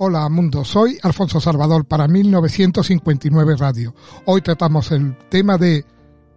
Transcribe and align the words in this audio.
Hola 0.00 0.28
mundo, 0.28 0.64
soy 0.64 0.96
Alfonso 1.02 1.40
Salvador 1.40 1.84
para 1.84 2.06
1959 2.06 3.56
Radio. 3.56 3.96
Hoy 4.26 4.42
tratamos 4.42 4.92
el 4.92 5.18
tema 5.28 5.58
de 5.58 5.84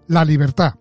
la 0.07 0.25
libertad. 0.25 0.73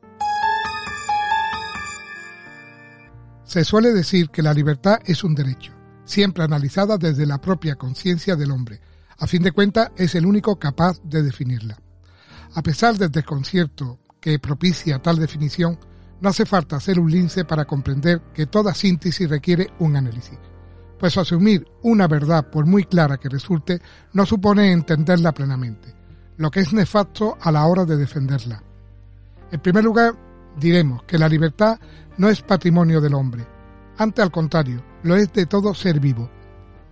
Se 3.44 3.64
suele 3.66 3.92
decir 3.92 4.30
que 4.30 4.40
la 4.40 4.54
libertad 4.54 4.98
es 5.04 5.22
un 5.24 5.34
derecho, 5.34 5.74
siempre 6.06 6.42
analizada 6.42 6.96
desde 6.96 7.26
la 7.26 7.38
propia 7.38 7.74
conciencia 7.74 8.34
del 8.34 8.50
hombre. 8.50 8.80
A 9.18 9.26
fin 9.26 9.42
de 9.42 9.52
cuentas, 9.52 9.90
es 9.98 10.14
el 10.14 10.24
único 10.24 10.58
capaz 10.58 11.02
de 11.02 11.22
definirla. 11.22 11.76
A 12.54 12.62
pesar 12.62 12.96
del 12.96 13.10
desconcierto 13.10 13.98
que 14.22 14.38
propicia 14.38 15.02
tal 15.02 15.18
definición, 15.18 15.78
no 16.22 16.30
hace 16.30 16.46
falta 16.46 16.80
ser 16.80 16.98
un 16.98 17.10
lince 17.10 17.44
para 17.44 17.66
comprender 17.66 18.22
que 18.32 18.46
toda 18.46 18.72
síntesis 18.72 19.28
requiere 19.28 19.68
un 19.80 19.96
análisis 19.96 20.38
pues 21.00 21.16
asumir 21.16 21.66
una 21.82 22.06
verdad, 22.06 22.50
por 22.50 22.66
muy 22.66 22.84
clara 22.84 23.16
que 23.16 23.30
resulte, 23.30 23.80
no 24.12 24.26
supone 24.26 24.70
entenderla 24.70 25.32
plenamente, 25.32 25.94
lo 26.36 26.50
que 26.50 26.60
es 26.60 26.74
nefasto 26.74 27.38
a 27.40 27.50
la 27.50 27.64
hora 27.64 27.86
de 27.86 27.96
defenderla. 27.96 28.62
En 29.50 29.60
primer 29.60 29.82
lugar, 29.82 30.14
diremos 30.60 31.02
que 31.04 31.18
la 31.18 31.28
libertad 31.28 31.80
no 32.18 32.28
es 32.28 32.42
patrimonio 32.42 33.00
del 33.00 33.14
hombre, 33.14 33.46
ante 33.96 34.20
al 34.20 34.30
contrario, 34.30 34.84
lo 35.02 35.16
es 35.16 35.32
de 35.32 35.46
todo 35.46 35.72
ser 35.72 36.00
vivo. 36.00 36.30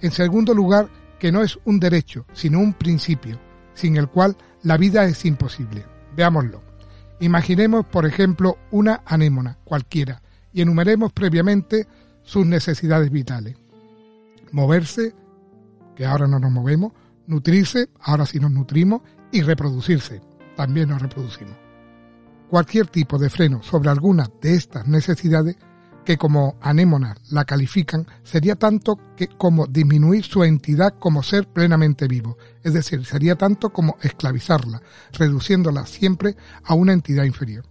En 0.00 0.11
segundo 0.11 0.55
lugar, 0.55 0.89
que 1.19 1.31
no 1.31 1.43
es 1.43 1.59
un 1.67 1.78
derecho, 1.78 2.25
sino 2.33 2.61
un 2.61 2.72
principio, 2.72 3.39
sin 3.75 3.97
el 3.97 4.09
cual 4.09 4.39
la 4.62 4.78
vida 4.78 5.05
es 5.05 5.27
imposible. 5.27 5.84
Veámoslo. 6.17 6.62
Imaginemos, 7.20 7.84
por 7.84 8.06
ejemplo, 8.06 8.56
una 8.70 9.03
anémona 9.05 9.59
cualquiera 9.65 10.22
y 10.50 10.62
enumeremos 10.62 11.12
previamente 11.12 11.87
sus 12.22 12.47
necesidades 12.47 13.11
vitales 13.11 13.56
moverse, 14.53 15.15
que 15.97 16.07
ahora 16.07 16.27
no 16.27 16.39
nos 16.39 16.51
movemos, 16.51 16.93
nutrirse, 17.27 17.91
ahora 18.01 18.27
sí 18.27 18.39
nos 18.39 18.51
nutrimos, 18.51 19.03
y 19.31 19.43
reproducirse, 19.43 20.21
también 20.57 20.89
nos 20.89 21.03
reproducimos. 21.03 21.57
Cualquier 22.49 22.87
tipo 22.87 23.19
de 23.19 23.29
freno 23.29 23.63
sobre 23.63 23.91
alguna 23.91 24.31
de 24.41 24.55
estas 24.55 24.89
necesidades, 24.89 25.57
que 26.05 26.17
como 26.17 26.57
anémonas 26.63 27.19
la 27.31 27.45
califican, 27.45 28.07
sería 28.23 28.57
tanto 28.57 28.99
que 29.15 29.29
como 29.29 29.67
disminuir 29.67 30.25
su 30.25 30.43
entidad 30.43 30.95
como 30.99 31.23
ser 31.23 31.47
plenamente 31.47 32.09
vivo, 32.09 32.39
es 32.62 32.73
decir, 32.73 33.05
sería 33.05 33.37
tanto 33.37 33.71
como 33.71 33.99
esclavizarla, 34.01 34.81
reduciéndola 35.12 35.85
siempre 35.85 36.37
a 36.65 36.73
una 36.73 36.95
entidad 36.95 37.25
inferior. 37.25 37.67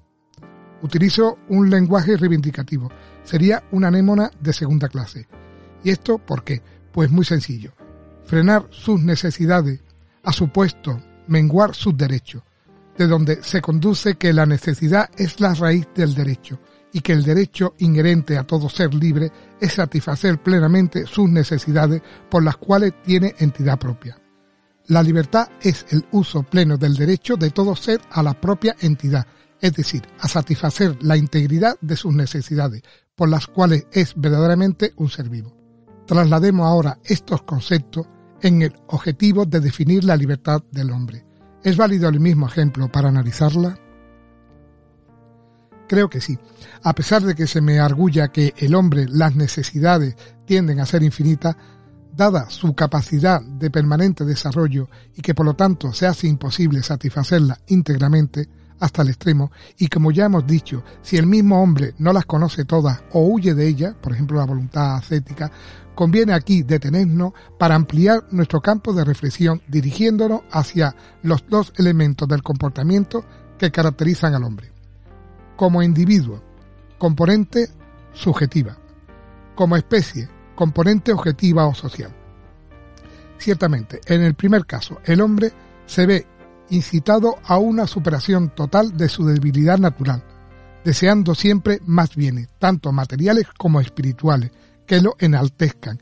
Utilizo 0.83 1.39
un 1.49 1.71
lenguaje 1.71 2.15
reivindicativo, 2.15 2.91
sería 3.23 3.63
una 3.71 3.87
anémona 3.87 4.29
de 4.39 4.53
segunda 4.53 4.87
clase, 4.87 5.27
¿Y 5.83 5.91
esto 5.91 6.17
por 6.17 6.43
qué? 6.43 6.61
Pues 6.91 7.11
muy 7.11 7.25
sencillo. 7.25 7.73
Frenar 8.25 8.67
sus 8.71 9.01
necesidades 9.01 9.81
ha 10.23 10.33
supuesto 10.33 11.01
menguar 11.27 11.75
sus 11.75 11.95
derechos, 11.95 12.43
de 12.97 13.07
donde 13.07 13.43
se 13.43 13.61
conduce 13.61 14.15
que 14.15 14.33
la 14.33 14.45
necesidad 14.45 15.09
es 15.17 15.39
la 15.39 15.53
raíz 15.53 15.87
del 15.95 16.13
derecho 16.13 16.59
y 16.91 17.01
que 17.01 17.13
el 17.13 17.23
derecho 17.23 17.75
inherente 17.79 18.37
a 18.37 18.43
todo 18.43 18.69
ser 18.69 18.93
libre 18.93 19.31
es 19.59 19.73
satisfacer 19.73 20.41
plenamente 20.41 21.05
sus 21.05 21.29
necesidades 21.29 22.01
por 22.29 22.43
las 22.43 22.57
cuales 22.57 22.93
tiene 23.03 23.35
entidad 23.39 23.77
propia. 23.77 24.19
La 24.87 25.03
libertad 25.03 25.49
es 25.61 25.85
el 25.89 26.05
uso 26.11 26.43
pleno 26.43 26.77
del 26.77 26.95
derecho 26.95 27.35
de 27.35 27.51
todo 27.51 27.75
ser 27.75 27.99
a 28.09 28.23
la 28.23 28.39
propia 28.39 28.75
entidad, 28.79 29.27
es 29.59 29.73
decir, 29.73 30.03
a 30.19 30.27
satisfacer 30.27 30.97
la 31.01 31.17
integridad 31.17 31.77
de 31.81 31.97
sus 31.97 32.13
necesidades, 32.13 32.83
por 33.15 33.27
las 33.27 33.47
cuales 33.47 33.85
es 33.91 34.13
verdaderamente 34.15 34.93
un 34.95 35.09
ser 35.09 35.29
vivo. 35.29 35.57
Traslademos 36.07 36.65
ahora 36.65 36.99
estos 37.03 37.43
conceptos 37.43 38.07
en 38.41 38.61
el 38.61 38.73
objetivo 38.87 39.45
de 39.45 39.59
definir 39.59 40.05
la 40.05 40.15
libertad 40.15 40.63
del 40.71 40.91
hombre. 40.91 41.25
¿Es 41.63 41.75
válido 41.75 42.07
el 42.07 42.21
mismo 42.21 42.47
ejemplo 42.47 42.89
para 42.89 43.09
analizarla? 43.09 43.77
Creo 45.87 46.09
que 46.09 46.21
sí. 46.21 46.39
A 46.81 46.93
pesar 46.93 47.23
de 47.23 47.35
que 47.35 47.45
se 47.45 47.59
me 47.59 47.79
arguya 47.79 48.29
que 48.29 48.53
el 48.57 48.73
hombre, 48.73 49.05
las 49.09 49.35
necesidades 49.35 50.15
tienden 50.45 50.79
a 50.79 50.85
ser 50.85 51.03
infinitas, 51.03 51.57
dada 52.15 52.49
su 52.49 52.73
capacidad 52.73 53.41
de 53.41 53.69
permanente 53.69 54.23
desarrollo 54.23 54.89
y 55.13 55.21
que 55.21 55.35
por 55.35 55.45
lo 55.45 55.55
tanto 55.55 55.91
se 55.91 56.07
hace 56.07 56.27
imposible 56.27 56.83
satisfacerla 56.83 57.59
íntegramente 57.67 58.47
hasta 58.79 59.01
el 59.01 59.09
extremo, 59.09 59.51
y 59.77 59.87
como 59.87 60.11
ya 60.11 60.25
hemos 60.25 60.45
dicho, 60.45 60.83
si 61.01 61.17
el 61.17 61.25
mismo 61.25 61.61
hombre 61.61 61.93
no 61.97 62.13
las 62.13 62.25
conoce 62.25 62.65
todas 62.65 63.03
o 63.11 63.21
huye 63.21 63.53
de 63.53 63.67
ellas, 63.67 63.95
por 64.01 64.13
ejemplo 64.13 64.37
la 64.37 64.45
voluntad 64.45 64.95
ascética, 64.95 65.51
conviene 65.95 66.33
aquí 66.33 66.61
detenernos 66.61 67.33
para 67.57 67.75
ampliar 67.75 68.25
nuestro 68.31 68.61
campo 68.61 68.93
de 68.93 69.03
reflexión 69.03 69.61
dirigiéndonos 69.67 70.41
hacia 70.51 70.95
los 71.23 71.43
dos 71.49 71.73
elementos 71.77 72.27
del 72.27 72.43
comportamiento 72.43 73.25
que 73.57 73.71
caracterizan 73.71 74.35
al 74.35 74.43
hombre. 74.43 74.71
Como 75.55 75.81
individuo, 75.81 76.43
componente 76.99 77.69
subjetiva. 78.13 78.77
Como 79.55 79.75
especie, 79.75 80.29
componente 80.55 81.11
objetiva 81.11 81.65
o 81.65 81.73
social. 81.73 82.13
Ciertamente, 83.39 83.99
en 84.05 84.21
el 84.21 84.35
primer 84.35 84.65
caso, 84.65 84.99
el 85.03 85.21
hombre 85.21 85.51
se 85.87 86.05
ve 86.05 86.27
incitado 86.69 87.35
a 87.43 87.57
una 87.57 87.87
superación 87.87 88.53
total 88.55 88.95
de 88.97 89.09
su 89.09 89.25
debilidad 89.25 89.77
natural, 89.77 90.23
deseando 90.83 91.35
siempre 91.35 91.79
más 91.85 92.15
bienes, 92.15 92.49
tanto 92.59 92.91
materiales 92.91 93.47
como 93.57 93.79
espirituales, 93.79 94.51
que 94.85 95.01
lo 95.01 95.15
enaltezcan 95.19 95.99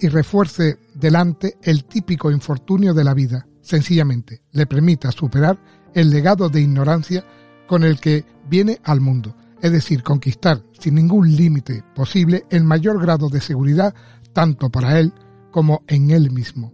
y 0.00 0.08
refuerce 0.08 0.78
delante 0.94 1.56
el 1.62 1.84
típico 1.84 2.30
infortunio 2.30 2.94
de 2.94 3.04
la 3.04 3.14
vida, 3.14 3.46
sencillamente 3.60 4.42
le 4.52 4.66
permita 4.66 5.12
superar 5.12 5.58
el 5.94 6.10
legado 6.10 6.48
de 6.48 6.60
ignorancia 6.60 7.24
con 7.66 7.84
el 7.84 8.00
que 8.00 8.24
viene 8.48 8.80
al 8.84 9.00
mundo, 9.00 9.36
es 9.62 9.72
decir, 9.72 10.02
conquistar 10.02 10.62
sin 10.78 10.96
ningún 10.96 11.34
límite 11.34 11.82
posible 11.94 12.44
el 12.50 12.64
mayor 12.64 13.00
grado 13.00 13.28
de 13.28 13.40
seguridad 13.40 13.94
tanto 14.32 14.68
para 14.68 14.98
él 14.98 15.14
como 15.50 15.82
en 15.86 16.10
él 16.10 16.30
mismo. 16.30 16.72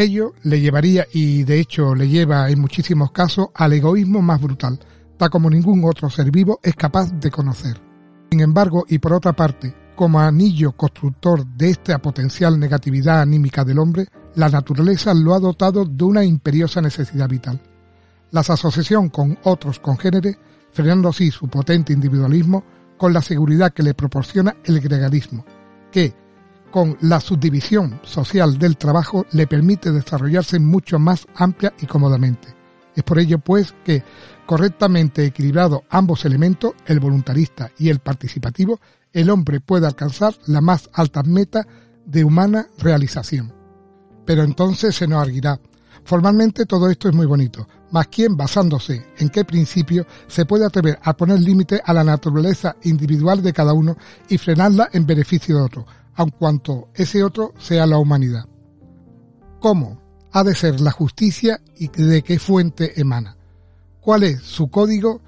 Ello 0.00 0.32
le 0.44 0.58
llevaría, 0.62 1.06
y 1.12 1.44
de 1.44 1.60
hecho 1.60 1.94
le 1.94 2.08
lleva 2.08 2.48
en 2.48 2.58
muchísimos 2.58 3.12
casos, 3.12 3.48
al 3.54 3.74
egoísmo 3.74 4.22
más 4.22 4.40
brutal, 4.40 4.80
tal 5.18 5.28
como 5.28 5.50
ningún 5.50 5.84
otro 5.84 6.08
ser 6.08 6.30
vivo 6.30 6.58
es 6.62 6.74
capaz 6.74 7.12
de 7.20 7.30
conocer. 7.30 7.78
Sin 8.30 8.40
embargo, 8.40 8.86
y 8.88 8.98
por 8.98 9.12
otra 9.12 9.34
parte, 9.34 9.74
como 9.94 10.18
anillo 10.18 10.72
constructor 10.72 11.44
de 11.44 11.68
esta 11.68 11.98
potencial 11.98 12.58
negatividad 12.58 13.20
anímica 13.20 13.62
del 13.62 13.78
hombre, 13.78 14.08
la 14.36 14.48
naturaleza 14.48 15.12
lo 15.12 15.34
ha 15.34 15.38
dotado 15.38 15.84
de 15.84 16.02
una 16.02 16.24
imperiosa 16.24 16.80
necesidad 16.80 17.28
vital. 17.28 17.60
La 18.30 18.40
asociación 18.40 19.10
con 19.10 19.36
otros 19.42 19.80
congéneres, 19.80 20.38
frenando 20.72 21.10
así 21.10 21.30
su 21.30 21.46
potente 21.48 21.92
individualismo 21.92 22.64
con 22.96 23.12
la 23.12 23.20
seguridad 23.20 23.74
que 23.74 23.82
le 23.82 23.92
proporciona 23.92 24.56
el 24.64 24.80
gregarismo, 24.80 25.44
que, 25.92 26.14
con 26.70 26.96
la 27.00 27.20
subdivisión 27.20 28.00
social 28.02 28.58
del 28.58 28.76
trabajo, 28.76 29.26
le 29.32 29.46
permite 29.46 29.92
desarrollarse 29.92 30.58
mucho 30.58 30.98
más 30.98 31.26
amplia 31.34 31.72
y 31.80 31.86
cómodamente. 31.86 32.54
Es 32.94 33.02
por 33.02 33.18
ello, 33.18 33.38
pues, 33.38 33.74
que, 33.84 34.02
correctamente 34.46 35.24
equilibrado 35.24 35.84
ambos 35.90 36.24
elementos, 36.24 36.72
el 36.86 37.00
voluntarista 37.00 37.70
y 37.78 37.88
el 37.88 38.00
participativo, 38.00 38.80
el 39.12 39.30
hombre 39.30 39.60
puede 39.60 39.86
alcanzar 39.86 40.34
la 40.46 40.60
más 40.60 40.90
alta 40.92 41.22
meta 41.22 41.66
de 42.04 42.24
humana 42.24 42.66
realización. 42.78 43.52
Pero 44.24 44.42
entonces 44.42 44.94
se 44.96 45.06
nos 45.06 45.22
arguirá, 45.22 45.60
formalmente 46.04 46.66
todo 46.66 46.90
esto 46.90 47.08
es 47.08 47.14
muy 47.14 47.26
bonito, 47.26 47.66
mas 47.90 48.08
¿quién 48.08 48.36
basándose 48.36 49.06
en 49.18 49.28
qué 49.28 49.44
principio 49.44 50.06
se 50.28 50.46
puede 50.46 50.66
atrever 50.66 50.98
a 51.02 51.16
poner 51.16 51.40
límite 51.40 51.80
a 51.84 51.92
la 51.92 52.04
naturaleza 52.04 52.76
individual 52.82 53.42
de 53.42 53.52
cada 53.52 53.72
uno 53.72 53.96
y 54.28 54.38
frenarla 54.38 54.88
en 54.92 55.06
beneficio 55.06 55.56
de 55.56 55.62
otro, 55.62 55.86
aun 56.20 56.30
cuanto 56.30 56.90
ese 56.94 57.24
otro 57.24 57.54
sea 57.58 57.86
la 57.86 57.96
humanidad? 57.96 58.44
¿Cómo 59.58 60.00
ha 60.32 60.44
de 60.44 60.54
ser 60.54 60.78
la 60.80 60.90
justicia 60.90 61.60
y 61.76 61.88
de 61.88 62.22
qué 62.22 62.38
fuente 62.38 63.00
emana? 63.00 63.36
¿Cuál 64.00 64.24
es 64.24 64.42
su 64.42 64.68
código 64.68 65.22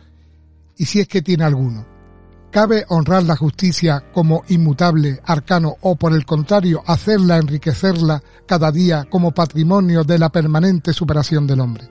y 0.77 0.85
si 0.85 1.01
es 1.01 1.09
que 1.09 1.23
tiene 1.23 1.45
alguno? 1.45 1.87
¿Cabe 2.51 2.85
honrar 2.91 3.23
la 3.23 3.37
justicia 3.37 4.05
como 4.13 4.45
inmutable, 4.49 5.19
arcano 5.25 5.77
o 5.81 5.97
por 5.97 6.13
el 6.13 6.27
contrario 6.27 6.83
hacerla, 6.87 7.39
enriquecerla 7.39 8.23
cada 8.47 8.71
día 8.71 9.07
como 9.09 9.33
patrimonio 9.33 10.05
de 10.05 10.19
la 10.19 10.29
permanente 10.29 10.93
superación 10.93 11.47
del 11.47 11.61
hombre? 11.61 11.89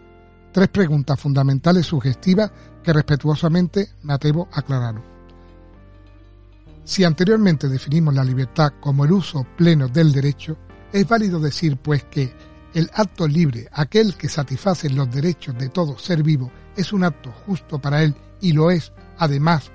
Tres 0.51 0.67
preguntas 0.67 1.19
fundamentales 1.19 1.87
sugestivas 1.87 2.51
que 2.83 2.93
respetuosamente 2.93 3.89
me 4.03 4.13
atrevo 4.13 4.47
a 4.51 4.59
aclarar. 4.59 5.01
Si 6.83 7.03
anteriormente 7.03 7.67
definimos 7.67 8.13
la 8.13 8.23
libertad 8.23 8.73
como 8.79 9.05
el 9.05 9.11
uso 9.11 9.45
pleno 9.55 9.87
del 9.87 10.11
derecho, 10.11 10.57
es 10.91 11.07
válido 11.07 11.39
decir 11.39 11.77
pues 11.77 12.03
que 12.05 12.33
el 12.73 12.89
acto 12.93 13.27
libre, 13.27 13.67
aquel 13.71 14.15
que 14.15 14.29
satisface 14.29 14.89
los 14.89 15.09
derechos 15.11 15.57
de 15.57 15.69
todo 15.69 15.97
ser 15.97 16.23
vivo, 16.23 16.51
es 16.75 16.91
un 16.93 17.03
acto 17.03 17.31
justo 17.45 17.79
para 17.79 18.03
él 18.03 18.15
y 18.39 18.53
lo 18.53 18.71
es, 18.71 18.91
además, 19.17 19.71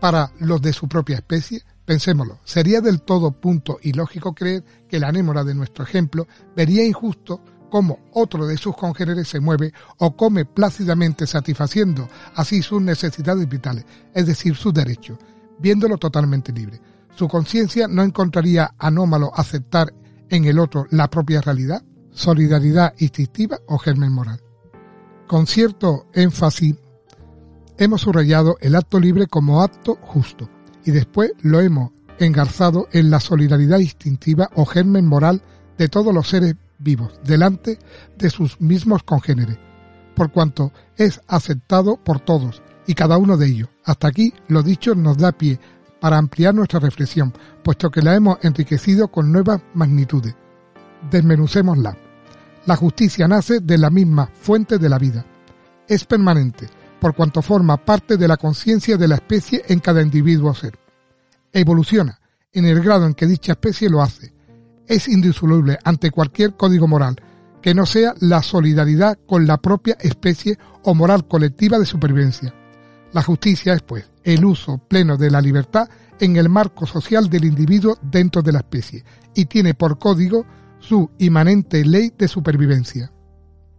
para 0.00 0.32
los 0.40 0.60
de 0.60 0.72
su 0.72 0.88
propia 0.88 1.16
especie? 1.16 1.62
Pensémoslo, 1.84 2.38
sería 2.44 2.80
del 2.80 3.02
todo 3.02 3.32
punto 3.32 3.78
ilógico 3.82 4.34
creer 4.34 4.64
que 4.88 5.00
la 5.00 5.08
anémora 5.08 5.44
de 5.44 5.54
nuestro 5.54 5.84
ejemplo 5.84 6.26
vería 6.54 6.84
injusto 6.84 7.42
cómo 7.70 8.00
otro 8.12 8.46
de 8.46 8.58
sus 8.58 8.76
congéneres 8.76 9.28
se 9.28 9.40
mueve 9.40 9.72
o 9.98 10.16
come 10.16 10.44
plácidamente 10.44 11.26
satisfaciendo 11.26 12.08
así 12.34 12.62
sus 12.62 12.82
necesidades 12.82 13.48
vitales, 13.48 13.86
es 14.12 14.26
decir, 14.26 14.54
sus 14.54 14.74
derechos, 14.74 15.18
viéndolo 15.58 15.98
totalmente 15.98 16.52
libre. 16.52 16.80
¿Su 17.14 17.28
conciencia 17.28 17.88
no 17.88 18.02
encontraría 18.02 18.74
anómalo 18.78 19.32
aceptar 19.34 19.92
en 20.28 20.44
el 20.44 20.58
otro 20.58 20.86
la 20.90 21.08
propia 21.10 21.40
realidad, 21.40 21.82
solidaridad 22.10 22.94
instintiva 22.98 23.58
o 23.66 23.78
germen 23.78 24.12
moral? 24.12 24.40
Con 25.26 25.46
cierto 25.46 26.06
énfasis 26.14 26.76
hemos 27.78 28.02
subrayado 28.02 28.56
el 28.60 28.74
acto 28.76 28.98
libre 28.98 29.26
como 29.26 29.62
acto 29.62 29.98
justo 30.02 30.48
y 30.84 30.90
después 30.90 31.32
lo 31.42 31.60
hemos 31.60 31.92
engarzado 32.18 32.88
en 32.92 33.10
la 33.10 33.20
solidaridad 33.20 33.78
instintiva 33.78 34.48
o 34.54 34.64
germen 34.64 35.06
moral 35.06 35.42
de 35.78 35.88
todos 35.88 36.14
los 36.14 36.28
seres 36.28 36.54
vivos 36.78 37.12
delante 37.24 37.78
de 38.18 38.30
sus 38.30 38.60
mismos 38.60 39.02
congéneres, 39.02 39.58
por 40.14 40.30
cuanto 40.32 40.72
es 40.96 41.20
aceptado 41.28 41.96
por 41.96 42.20
todos 42.20 42.62
y 42.86 42.94
cada 42.94 43.18
uno 43.18 43.36
de 43.36 43.46
ellos. 43.46 43.68
Hasta 43.84 44.08
aquí 44.08 44.32
lo 44.48 44.62
dicho 44.62 44.94
nos 44.94 45.18
da 45.18 45.32
pie 45.32 45.58
para 46.00 46.18
ampliar 46.18 46.54
nuestra 46.54 46.80
reflexión, 46.80 47.32
puesto 47.62 47.90
que 47.90 48.02
la 48.02 48.14
hemos 48.14 48.38
enriquecido 48.42 49.08
con 49.08 49.30
nuevas 49.30 49.60
magnitudes. 49.74 50.34
Desmenucémosla. 51.10 51.96
La 52.66 52.76
justicia 52.76 53.28
nace 53.28 53.60
de 53.60 53.78
la 53.78 53.90
misma 53.90 54.26
fuente 54.26 54.78
de 54.78 54.88
la 54.88 54.98
vida. 54.98 55.24
Es 55.86 56.04
permanente, 56.04 56.68
por 57.00 57.14
cuanto 57.14 57.42
forma 57.42 57.76
parte 57.76 58.16
de 58.16 58.28
la 58.28 58.36
conciencia 58.36 58.96
de 58.96 59.08
la 59.08 59.16
especie 59.16 59.62
en 59.68 59.80
cada 59.80 60.02
individuo 60.02 60.54
ser. 60.54 60.78
Evoluciona 61.52 62.20
en 62.52 62.66
el 62.66 62.82
grado 62.82 63.06
en 63.06 63.14
que 63.14 63.26
dicha 63.26 63.52
especie 63.52 63.88
lo 63.88 64.02
hace. 64.02 64.32
Es 64.86 65.08
indisoluble 65.08 65.78
ante 65.84 66.10
cualquier 66.10 66.56
código 66.56 66.86
moral 66.86 67.16
que 67.60 67.74
no 67.74 67.86
sea 67.86 68.14
la 68.18 68.42
solidaridad 68.42 69.18
con 69.26 69.46
la 69.46 69.56
propia 69.58 69.96
especie 70.00 70.58
o 70.82 70.94
moral 70.94 71.28
colectiva 71.28 71.78
de 71.78 71.86
supervivencia. 71.86 72.52
La 73.12 73.22
justicia 73.22 73.74
es, 73.74 73.82
pues, 73.82 74.10
el 74.24 74.44
uso 74.44 74.78
pleno 74.78 75.16
de 75.16 75.30
la 75.30 75.40
libertad 75.40 75.88
en 76.18 76.36
el 76.36 76.48
marco 76.48 76.86
social 76.86 77.28
del 77.28 77.44
individuo 77.44 77.98
dentro 78.00 78.42
de 78.42 78.52
la 78.52 78.60
especie 78.60 79.04
y 79.34 79.46
tiene 79.46 79.74
por 79.74 79.98
código 79.98 80.46
su 80.78 81.10
inmanente 81.18 81.84
ley 81.84 82.12
de 82.16 82.28
supervivencia. 82.28 83.12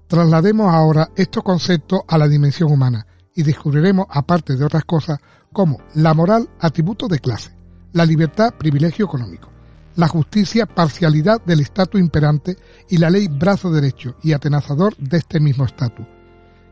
Traslademos 0.07 0.73
ahora 0.73 1.09
estos 1.15 1.43
conceptos 1.43 2.01
a 2.07 2.17
la 2.17 2.27
dimensión 2.27 2.71
humana 2.71 3.07
y 3.35 3.43
descubriremos, 3.43 4.05
aparte 4.09 4.55
de 4.55 4.65
otras 4.65 4.85
cosas, 4.85 5.19
como 5.51 5.79
la 5.95 6.13
moral 6.13 6.49
atributo 6.59 7.07
de 7.07 7.19
clase, 7.19 7.55
la 7.93 8.05
libertad 8.05 8.53
privilegio 8.55 9.05
económico, 9.05 9.49
la 9.95 10.07
justicia 10.07 10.65
parcialidad 10.65 11.41
del 11.43 11.61
estatus 11.61 11.99
imperante 11.99 12.57
y 12.89 12.97
la 12.97 13.09
ley 13.09 13.27
brazo 13.27 13.71
derecho 13.71 14.15
y 14.21 14.33
atenazador 14.33 14.95
de 14.97 15.17
este 15.17 15.39
mismo 15.39 15.65
estatus, 15.65 16.05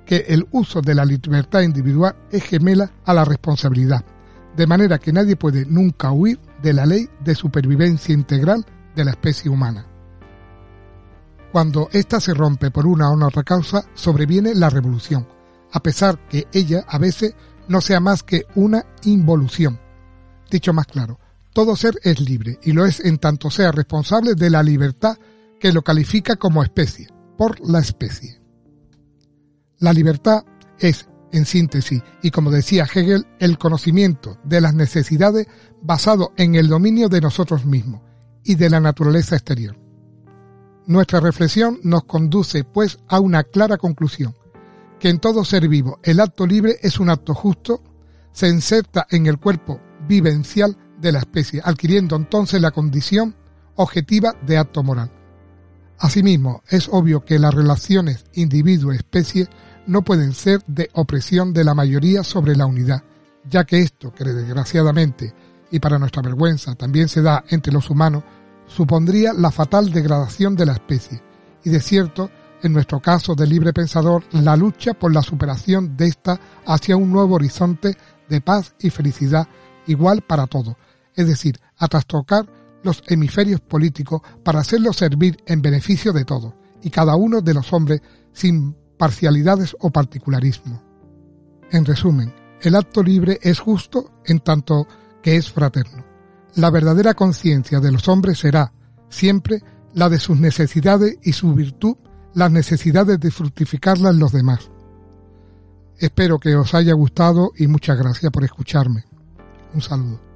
que 0.06 0.26
el 0.28 0.48
uso 0.52 0.82
de 0.82 0.96
la 0.96 1.06
libertad 1.06 1.62
individual 1.62 2.16
es 2.32 2.44
gemela 2.44 2.92
a 3.06 3.14
la 3.14 3.26
responsabilidad, 3.26 4.04
de 4.56 4.68
manera 4.68 5.00
que 5.00 5.14
nadie 5.14 5.36
puede 5.36 5.66
nunca 5.66 6.12
huir 6.12 6.40
de 6.62 6.74
la 6.74 6.86
ley 6.86 7.10
de 7.24 7.36
supervivencia 7.36 8.14
integral 8.14 8.66
de 8.96 9.06
la 9.06 9.12
especie 9.12 9.50
humana. 9.50 9.88
Cuando 11.52 11.90
ésta 11.92 12.20
se 12.20 12.34
rompe 12.34 12.72
por 12.72 12.86
una 12.86 13.10
o 13.10 13.26
otra 13.26 13.44
causa, 13.44 13.84
sobreviene 13.94 14.56
la 14.56 14.70
revolución, 14.70 15.28
a 15.72 15.82
pesar 15.82 16.28
que 16.30 16.48
ella 16.54 16.86
a 16.88 16.98
veces 16.98 17.36
no 17.68 17.82
sea 17.82 18.00
más 18.00 18.24
que 18.24 18.46
una 18.56 18.86
involución. 19.04 19.80
Dicho 20.50 20.74
más 20.74 20.88
claro, 20.88 21.20
todo 21.54 21.76
ser 21.76 21.96
es 22.04 22.20
libre 22.20 22.60
y 22.64 22.72
lo 22.72 22.86
es 22.86 23.00
en 23.02 23.18
tanto 23.18 23.50
sea 23.50 23.72
responsable 23.72 24.36
de 24.36 24.50
la 24.50 24.64
libertad 24.64 25.18
que 25.60 25.74
lo 25.74 25.82
califica 25.82 26.38
como 26.38 26.64
especie, 26.64 27.08
por 27.38 27.60
la 27.68 27.80
especie. 27.80 28.41
La 29.82 29.94
libertad 29.94 30.46
es, 30.78 31.10
en 31.32 31.44
síntesis, 31.46 32.04
y 32.22 32.30
como 32.30 32.52
decía 32.52 32.84
Hegel, 32.86 33.26
el 33.40 33.58
conocimiento 33.58 34.38
de 34.44 34.62
las 34.62 34.76
necesidades 34.76 35.48
basado 35.82 36.34
en 36.38 36.54
el 36.54 36.68
dominio 36.68 37.10
de 37.10 37.20
nosotros 37.20 37.66
mismos 37.66 38.02
y 38.44 38.54
de 38.56 38.70
la 38.70 38.80
naturaleza 38.80 39.36
exterior. 39.36 39.76
Nuestra 40.86 41.20
reflexión 41.20 41.80
nos 41.82 42.04
conduce, 42.04 42.64
pues, 42.64 43.00
a 43.08 43.20
una 43.20 43.44
clara 43.44 43.78
conclusión 43.78 44.36
que 45.00 45.10
en 45.10 45.18
todo 45.18 45.44
ser 45.44 45.68
vivo 45.68 46.00
el 46.04 46.20
acto 46.20 46.46
libre 46.46 46.78
es 46.84 47.00
un 47.00 47.10
acto 47.10 47.34
justo, 47.34 47.82
se 48.34 48.48
inserta 48.48 49.08
en 49.10 49.26
el 49.26 49.40
cuerpo 49.40 49.82
vivencial 50.08 50.78
de 51.00 51.12
la 51.12 51.20
especie, 51.20 51.60
adquiriendo 51.64 52.16
entonces 52.16 52.62
la 52.62 52.70
condición 52.70 53.36
objetiva 53.78 54.36
de 54.46 54.60
acto 54.60 54.84
moral. 54.84 55.12
Asimismo, 55.98 56.64
es 56.68 56.88
obvio 56.92 57.26
que 57.26 57.38
las 57.38 57.54
relaciones 57.54 58.26
individuo-especie 58.34 59.48
no 59.88 60.04
pueden 60.04 60.34
ser 60.34 60.64
de 60.68 60.90
opresión 60.94 61.54
de 61.54 61.64
la 61.64 61.74
mayoría 61.74 62.24
sobre 62.24 62.56
la 62.56 62.66
unidad, 62.66 63.04
ya 63.50 63.64
que 63.66 63.80
esto, 63.80 64.14
que 64.14 64.24
desgraciadamente 64.24 65.34
y 65.72 65.80
para 65.80 65.98
nuestra 65.98 66.22
vergüenza 66.22 66.76
también 66.76 67.08
se 67.08 67.22
da 67.22 67.44
entre 67.50 67.74
los 67.74 67.90
humanos, 67.90 68.24
supondría 68.68 69.34
la 69.34 69.52
fatal 69.52 69.92
degradación 69.92 70.56
de 70.56 70.66
la 70.66 70.74
especie, 70.74 71.22
y 71.64 71.70
de 71.70 71.80
cierto 71.80 72.30
en 72.64 72.74
nuestro 72.74 73.00
caso 73.00 73.34
de 73.34 73.48
libre 73.48 73.74
pensador, 73.74 74.24
la 74.32 74.56
lucha 74.56 74.94
por 74.94 75.14
la 75.14 75.22
superación 75.22 75.98
de 75.98 76.08
esta 76.08 76.40
hacia 76.66 76.96
un 76.96 77.12
nuevo 77.12 77.36
horizonte 77.36 77.98
de 78.30 78.42
paz 78.42 78.76
y 78.80 78.90
felicidad 78.90 79.48
igual 79.88 80.22
para 80.22 80.48
todos, 80.48 80.76
es 81.16 81.28
decir, 81.28 81.60
a 81.78 81.88
trastocar 81.88 82.46
los 82.84 83.04
hemisferios 83.08 83.62
políticos 83.62 84.22
para 84.44 84.60
hacerlos 84.60 84.98
servir 84.98 85.38
en 85.46 85.62
beneficio 85.62 86.14
de 86.14 86.26
todos 86.26 86.54
y 86.84 86.90
cada 86.90 87.16
uno 87.16 87.42
de 87.42 87.54
los 87.54 87.72
hombres 87.74 88.02
sin 88.34 88.76
parcialidades 89.02 89.76
o 89.80 89.90
particularismo. 89.90 90.80
En 91.72 91.86
resumen, 91.86 92.36
el 92.62 92.76
acto 92.76 93.02
libre 93.02 93.40
es 93.42 93.60
justo 93.60 94.12
en 94.26 94.42
tanto 94.42 94.86
que 95.24 95.38
es 95.38 95.52
fraterno. 95.52 96.06
La 96.54 96.70
verdadera 96.70 97.16
conciencia 97.16 97.80
de 97.80 97.92
los 97.92 98.08
hombres 98.08 98.38
será, 98.38 98.74
siempre, 99.10 99.64
la 99.96 100.08
de 100.08 100.20
sus 100.20 100.40
necesidades 100.40 101.18
y 101.24 101.34
su 101.34 101.56
virtud 101.56 101.98
las 102.36 102.52
necesidades 102.52 103.20
de 103.20 103.32
fructificarlas 103.32 104.14
en 104.14 104.20
los 104.20 104.34
demás. 104.34 104.70
Espero 105.98 106.40
que 106.40 106.56
os 106.56 106.76
haya 106.76 106.94
gustado 106.94 107.54
y 107.58 107.66
muchas 107.66 107.98
gracias 107.98 108.32
por 108.32 108.44
escucharme. 108.44 109.06
Un 109.74 109.82
saludo. 109.82 110.31